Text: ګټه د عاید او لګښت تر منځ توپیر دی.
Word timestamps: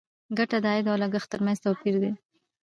ګټه 0.37 0.57
د 0.63 0.65
عاید 0.71 0.85
او 0.91 0.97
لګښت 1.03 1.29
تر 1.31 1.39
منځ 1.45 1.57
توپیر 1.63 1.95
دی. 2.01 2.11